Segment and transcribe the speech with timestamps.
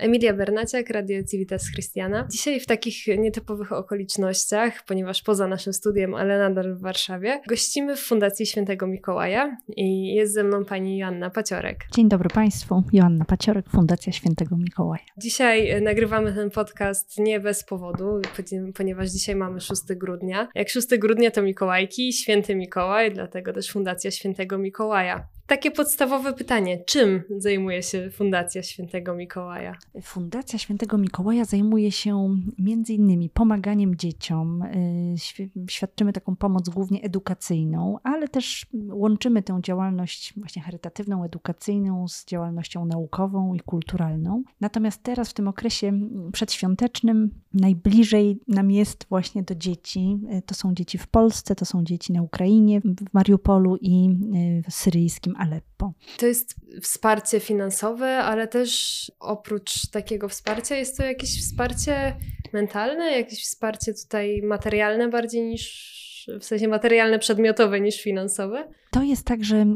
[0.00, 2.28] Emilia Bernaciak, Radio Civitas Christiana.
[2.30, 8.00] Dzisiaj w takich nietypowych okolicznościach, ponieważ poza naszym studiem, ale nadal w Warszawie, gościmy w
[8.00, 11.86] Fundacji Świętego Mikołaja i jest ze mną pani Joanna Paciorek.
[11.94, 15.04] Dzień dobry Państwu, Joanna Paciorek, Fundacja Świętego Mikołaja.
[15.18, 18.20] Dzisiaj e, nagrywamy ten podcast nie bez powodu,
[18.74, 20.48] ponieważ dzisiaj mamy 6 grudnia.
[20.54, 25.28] Jak 6 grudnia to Mikołajki, Święty Mikołaj, dlatego też Fundacja Świętego Mikołaja.
[25.50, 26.84] Takie podstawowe pytanie.
[26.86, 29.74] Czym zajmuje się Fundacja Świętego Mikołaja?
[30.02, 34.62] Fundacja Świętego Mikołaja zajmuje się między innymi pomaganiem dzieciom.
[34.62, 35.14] Y,
[35.68, 42.84] świadczymy taką pomoc głównie edukacyjną, ale też łączymy tę działalność właśnie charytatywną, edukacyjną z działalnością
[42.84, 44.42] naukową i kulturalną.
[44.60, 45.92] Natomiast teraz w tym okresie
[46.32, 50.18] przedświątecznym najbliżej nam jest właśnie do dzieci.
[50.38, 54.08] Y, to są dzieci w Polsce, to są dzieci na Ukrainie, w Mariupolu i
[54.58, 55.92] y, w syryjskim Aleppo.
[56.18, 62.16] To jest wsparcie finansowe, ale też oprócz takiego wsparcia jest to jakieś wsparcie
[62.52, 66.00] mentalne, jakieś wsparcie tutaj materialne bardziej niż
[66.40, 68.68] w sensie materialne, przedmiotowe niż finansowe?
[68.90, 69.66] To jest tak, że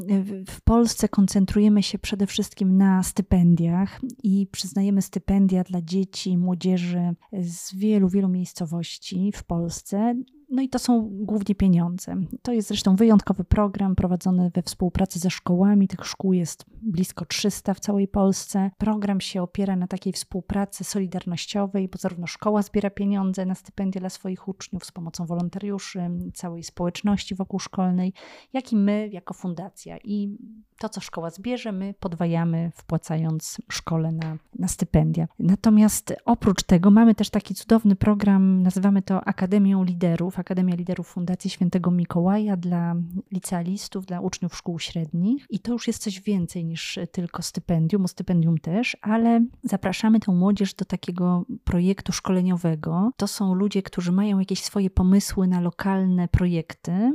[0.48, 7.14] w Polsce koncentrujemy się przede wszystkim na stypendiach i przyznajemy stypendia dla dzieci i młodzieży
[7.32, 10.14] z wielu, wielu miejscowości w Polsce.
[10.54, 12.16] No i to są głównie pieniądze.
[12.42, 15.88] To jest zresztą wyjątkowy program prowadzony we współpracy ze szkołami.
[15.88, 18.70] Tych szkół jest blisko 300 w całej Polsce.
[18.78, 24.10] Program się opiera na takiej współpracy solidarnościowej, bo zarówno szkoła zbiera pieniądze na stypendia dla
[24.10, 28.12] swoich uczniów z pomocą wolontariuszy, całej społeczności wokół szkolnej,
[28.52, 29.98] jak i my jako fundacja.
[30.04, 30.36] I
[30.78, 35.28] to, co szkoła zbierze, my podwajamy, wpłacając szkole na, na stypendia.
[35.38, 41.50] Natomiast oprócz tego mamy też taki cudowny program, nazywamy to Akademią Liderów, Akademia Liderów Fundacji
[41.50, 42.94] Świętego Mikołaja dla
[43.32, 45.46] licealistów, dla uczniów szkół średnich.
[45.50, 50.32] I to już jest coś więcej niż tylko stypendium, o stypendium też, ale zapraszamy tę
[50.32, 53.10] młodzież do takiego projektu szkoleniowego.
[53.16, 57.12] To są ludzie, którzy mają jakieś swoje pomysły na lokalne projekty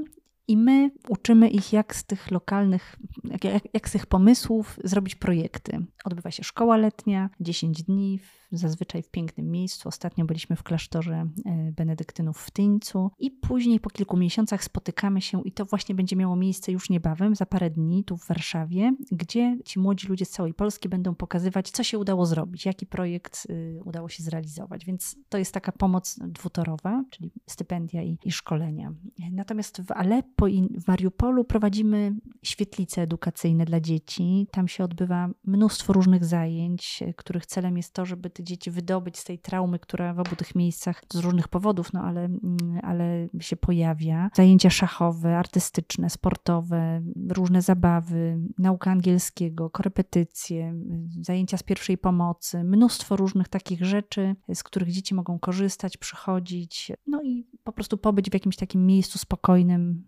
[0.50, 3.44] i my uczymy ich, jak z tych lokalnych, jak,
[3.74, 5.86] jak, z tych pomysłów zrobić projekty.
[6.06, 8.20] Odbywa się szkoła letnia, 10 dni
[8.52, 9.90] zazwyczaj w pięknym miejscu.
[9.90, 15.42] Ostatnio byliśmy w klasztorze e, benedyktynów w Tyńcu i później po kilku miesiącach spotykamy się
[15.44, 19.58] i to właśnie będzie miało miejsce już niebawem, za parę dni tu w Warszawie, gdzie
[19.66, 23.80] ci młodzi ludzie z całej Polski będą pokazywać, co się udało zrobić, jaki projekt y,
[23.84, 24.86] udało się zrealizować.
[24.86, 28.94] Więc to jest taka pomoc dwutorowa, czyli stypendia i, i szkolenia.
[29.32, 30.39] Natomiast w Aleppo
[30.82, 34.48] w Mariupolu prowadzimy świetlice edukacyjne dla dzieci.
[34.52, 39.24] Tam się odbywa mnóstwo różnych zajęć, których celem jest to, żeby te dzieci wydobyć z
[39.24, 43.56] tej traumy, która w obu tych miejscach z różnych powodów, no ale, mm, ale się
[43.56, 44.30] pojawia.
[44.34, 50.74] Zajęcia szachowe, artystyczne, sportowe, różne zabawy, nauka angielskiego, korepetycje,
[51.22, 57.24] zajęcia z pierwszej pomocy, mnóstwo różnych takich rzeczy, z których dzieci mogą korzystać, przychodzić, no
[57.24, 60.04] i po prostu pobyć w jakimś takim miejscu spokojnym,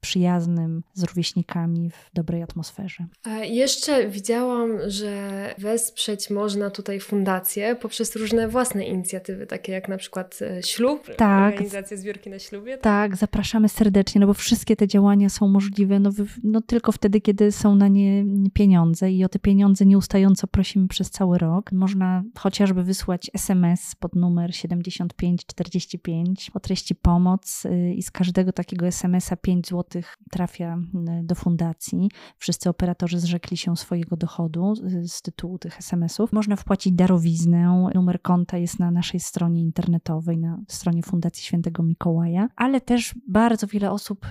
[0.00, 3.06] przyjaznym, z rówieśnikami, w dobrej atmosferze.
[3.22, 9.96] A jeszcze widziałam, że wesprzeć można tutaj fundację poprzez różne własne inicjatywy, takie jak na
[9.96, 12.78] przykład e, ślub, tak, organizacja zbiórki na ślubie.
[12.78, 12.82] Tak?
[12.82, 16.10] tak, zapraszamy serdecznie, no bo wszystkie te działania są możliwe no,
[16.42, 21.10] no tylko wtedy, kiedy są na nie pieniądze i o te pieniądze nieustająco prosimy przez
[21.10, 21.72] cały rok.
[21.72, 28.86] Można chociażby wysłać SMS pod numer 7545 o treści pomoc y, i z każdego takiego
[29.28, 30.78] SMS-a 5 zł trafia
[31.20, 32.10] y, do fundacji.
[32.38, 36.32] Wszyscy operatorzy zrzekli się swojego dochodu y, z tytułu tych SMS-ów.
[36.32, 42.48] Można wpłacić darowiznę Numer konta jest na naszej stronie internetowej, na stronie Fundacji Świętego Mikołaja,
[42.56, 44.26] ale też bardzo wiele osób,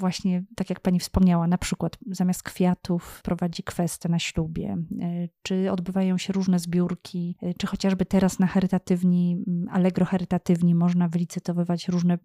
[0.00, 5.72] właśnie tak jak pani wspomniała, na przykład zamiast kwiatów prowadzi kwestę na ślubie, e, czy
[5.72, 12.18] odbywają się różne zbiórki, e, czy chociażby teraz na charytatywni, Allegro charytatywni można wylicytowywać różne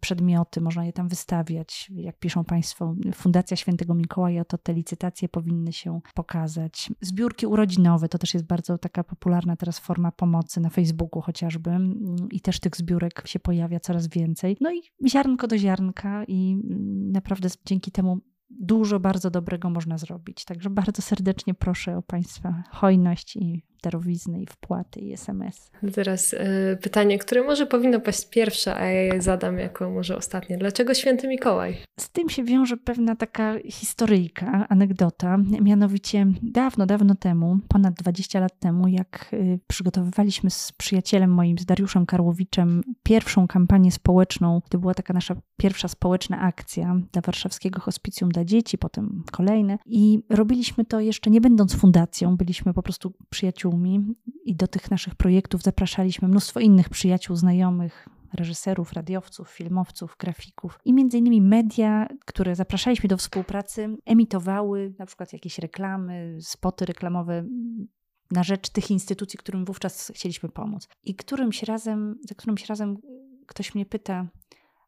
[0.00, 1.90] przedmioty, można je tam wystawiać.
[1.94, 6.90] Jak piszą Państwo, Fundacja Świętego Mikołaja, to te licytacje powinny się pokazać.
[7.00, 12.16] Zbiórki urodzinowe to też jest bardzo taka popularna teraz forma pomocy na Facebooku chociażby mm,
[12.30, 14.56] i też tych zbiórek się pojawia coraz więcej.
[14.60, 18.20] No i ziarnko do ziarnka i mm, naprawdę dzięki temu
[18.50, 20.44] dużo bardzo dobrego można zrobić.
[20.44, 25.70] Także bardzo serdecznie proszę o Państwa hojność i darowizny i wpłaty i SMS.
[25.94, 30.58] Teraz y, pytanie, które może powinno paść pierwsze, a ja je zadam jako może ostatnie.
[30.58, 31.76] Dlaczego święty Mikołaj?
[32.00, 35.38] Z tym się wiąże pewna taka historyjka, anegdota.
[35.62, 41.64] Mianowicie dawno, dawno temu, ponad 20 lat temu, jak y, przygotowywaliśmy z przyjacielem moim, z
[41.64, 48.30] Dariuszem Karłowiczem, pierwszą kampanię społeczną, to była taka nasza pierwsza społeczna akcja dla Warszawskiego Hospicjum
[48.30, 49.78] dla Dzieci, potem kolejne.
[49.86, 54.90] I robiliśmy to jeszcze nie będąc fundacją, byliśmy po prostu przyjaciółmi przyjaciółmi i do tych
[54.90, 62.08] naszych projektów zapraszaliśmy mnóstwo innych przyjaciół, znajomych, reżyserów, radiowców, filmowców, grafików i między innymi media,
[62.26, 67.44] które zapraszaliśmy do współpracy, emitowały na przykład jakieś reklamy, spoty reklamowe
[68.30, 70.88] na rzecz tych instytucji, którym wówczas chcieliśmy pomóc.
[71.04, 72.96] I którymś razem, za którymś razem
[73.46, 74.26] ktoś mnie pyta,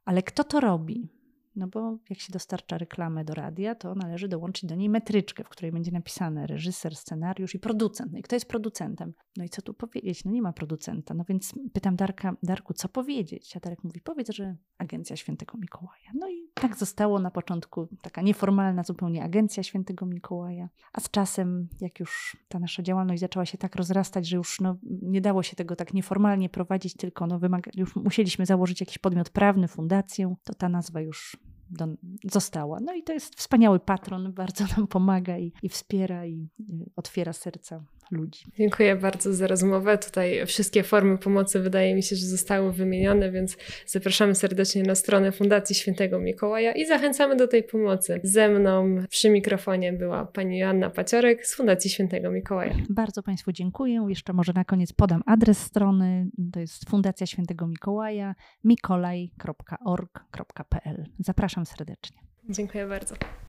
[0.04, 1.08] ale kto to robi?
[1.56, 5.48] No bo jak się dostarcza reklamę do radia, to należy dołączyć do niej metryczkę, w
[5.48, 8.12] której będzie napisane reżyser, scenariusz i producent.
[8.12, 9.12] No i kto jest producentem?
[9.36, 10.24] No i co tu powiedzieć?
[10.24, 11.14] No nie ma producenta.
[11.14, 13.56] No więc pytam Darka, Darku, co powiedzieć?
[13.56, 16.10] A Darek mówi, powiedz, że Agencja Świętego Mikołaja.
[16.14, 20.68] No i tak zostało na początku taka nieformalna zupełnie Agencja Świętego Mikołaja.
[20.92, 24.76] A z czasem, jak już ta nasza działalność zaczęła się tak rozrastać, że już no,
[25.02, 29.30] nie dało się tego tak nieformalnie prowadzić, tylko no, wymaga, już musieliśmy założyć jakiś podmiot
[29.30, 31.39] prawny, fundację, to ta nazwa już
[31.70, 31.86] do,
[32.24, 32.80] została.
[32.80, 36.48] No i to jest wspaniały patron, bardzo nam pomaga i, i wspiera i
[36.96, 38.44] otwiera serca ludzi.
[38.58, 39.98] Dziękuję bardzo za rozmowę.
[39.98, 45.32] Tutaj wszystkie formy pomocy wydaje mi się, że zostały wymienione, więc zapraszamy serdecznie na stronę
[45.32, 48.20] Fundacji Świętego Mikołaja i zachęcamy do tej pomocy.
[48.22, 52.76] Ze mną przy mikrofonie była pani Joanna Paciorek z Fundacji Świętego Mikołaja.
[52.90, 54.06] Bardzo Państwu dziękuję.
[54.08, 56.30] Jeszcze może na koniec podam adres strony.
[56.52, 58.34] To jest Fundacja Świętego Mikołaja
[58.64, 61.04] mikolaj.org.pl.
[61.18, 62.18] Zapraszam serdecznie.
[62.48, 63.14] Dziękuję bardzo.